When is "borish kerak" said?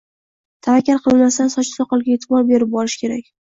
2.75-3.33